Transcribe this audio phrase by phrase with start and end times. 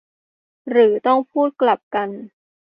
[0.69, 2.09] หรือต้องพูดกลับกัน?